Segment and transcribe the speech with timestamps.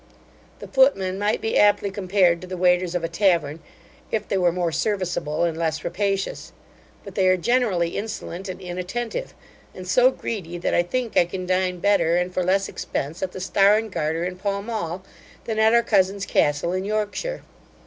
[0.57, 3.59] The footmen might be aptly compared to the waiters of a tavern,
[4.09, 6.53] if they were more serviceable and less rapacious;
[7.03, 9.35] but they are generally insolent and inattentive,
[9.75, 13.31] and so greedy, that, I think, I can dine better, and for less expence, at
[13.31, 15.03] the Star and Garter in Pall mall,
[15.43, 17.43] than at our cousin's castle in Yorkshire.